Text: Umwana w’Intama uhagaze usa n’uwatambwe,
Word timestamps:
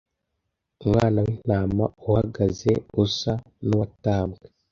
Umwana 0.83 1.17
w’Intama 1.25 1.83
uhagaze 2.07 2.71
usa 3.03 3.33
n’uwatambwe, 3.65 4.45